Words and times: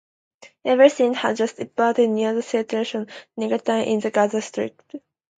Everything 0.65 1.13
has 1.13 1.37
just 1.37 1.59
erupted 1.59 2.09
near 2.09 2.33
the 2.33 2.41
settlement 2.41 2.91
of 2.95 3.07
Netzarim 3.37 3.85
in 3.87 3.99
the 3.99 4.09
Gaza 4.09 4.41
Strip. 4.41 4.81